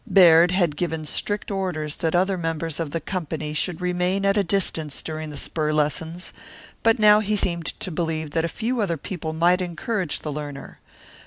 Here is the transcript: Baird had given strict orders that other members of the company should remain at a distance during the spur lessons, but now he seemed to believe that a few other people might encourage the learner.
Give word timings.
Baird 0.09 0.49
had 0.49 0.77
given 0.77 1.05
strict 1.05 1.51
orders 1.51 1.97
that 1.97 2.15
other 2.15 2.35
members 2.35 2.79
of 2.79 2.89
the 2.89 2.99
company 2.99 3.53
should 3.53 3.79
remain 3.79 4.25
at 4.25 4.35
a 4.35 4.43
distance 4.43 4.99
during 4.99 5.29
the 5.29 5.37
spur 5.37 5.71
lessons, 5.71 6.33
but 6.81 6.97
now 6.97 7.19
he 7.19 7.35
seemed 7.35 7.67
to 7.79 7.91
believe 7.91 8.31
that 8.31 8.43
a 8.43 8.47
few 8.49 8.81
other 8.81 8.97
people 8.97 9.31
might 9.31 9.61
encourage 9.61 10.21
the 10.21 10.31
learner. 10.31 10.79